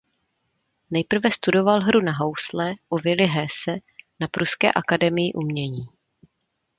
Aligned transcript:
Nejprve 0.91 1.31
studoval 1.31 1.79
hru 1.81 2.01
na 2.01 2.13
housle 2.13 2.73
u 2.89 2.97
Willy 2.97 3.27
Hesse 3.27 3.71
na 4.19 4.27
Pruské 4.27 4.71
akademii 4.73 5.33
umění. 5.33 5.89